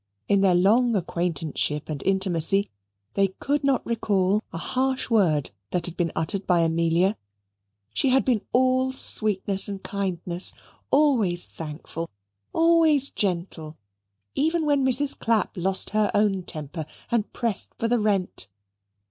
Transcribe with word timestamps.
In 0.27 0.41
their 0.41 0.55
long 0.55 0.95
acquaintanceship 0.95 1.87
and 1.87 2.01
intimacy 2.01 2.67
they 3.13 3.27
could 3.27 3.63
not 3.63 3.85
recall 3.85 4.41
a 4.51 4.57
harsh 4.57 5.11
word 5.11 5.51
that 5.69 5.85
had 5.85 5.95
been 5.95 6.11
uttered 6.15 6.47
by 6.47 6.61
Amelia. 6.61 7.17
She 7.93 8.09
had 8.09 8.25
been 8.25 8.41
all 8.51 8.91
sweetness 8.93 9.67
and 9.67 9.83
kindness, 9.83 10.53
always 10.89 11.45
thankful, 11.45 12.09
always 12.51 13.11
gentle, 13.11 13.77
even 14.33 14.65
when 14.65 14.83
Mrs. 14.83 15.15
Clapp 15.19 15.55
lost 15.55 15.91
her 15.91 16.09
own 16.15 16.41
temper 16.45 16.87
and 17.11 17.31
pressed 17.31 17.75
for 17.77 17.87
the 17.87 17.99
rent. 17.99 18.47